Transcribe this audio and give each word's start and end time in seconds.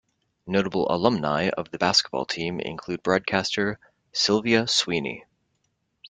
Notable 0.47 0.87
alumnae 0.89 1.51
of 1.51 1.69
the 1.69 1.77
basketball 1.77 2.25
team 2.25 2.59
include 2.59 3.03
broadcaster 3.03 3.79
Sylvia 4.11 4.65
Sweeney. 4.67 5.25